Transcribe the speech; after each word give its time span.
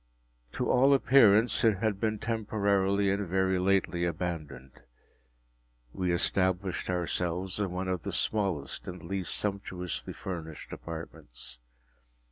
To 0.53 0.67
all 0.67 0.95
appearance 0.95 1.63
it 1.63 1.77
had 1.77 1.99
been 1.99 2.17
temporarily 2.17 3.11
and 3.11 3.27
very 3.27 3.59
lately 3.59 4.03
abandoned. 4.03 4.81
We 5.93 6.11
established 6.11 6.89
ourselves 6.89 7.59
in 7.59 7.69
one 7.69 7.87
of 7.87 8.01
the 8.01 8.11
smallest 8.11 8.87
and 8.87 9.03
least 9.03 9.35
sumptuously 9.35 10.13
furnished 10.13 10.73
apartments. 10.73 11.59